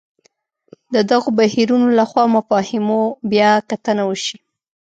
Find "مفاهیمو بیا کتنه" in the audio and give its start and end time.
2.35-4.03